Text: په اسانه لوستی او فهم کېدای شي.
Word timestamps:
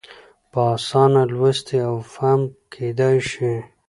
په 0.51 0.61
اسانه 0.75 1.21
لوستی 1.33 1.77
او 1.89 1.95
فهم 2.13 2.41
کېدای 2.73 3.17
شي. 3.29 3.53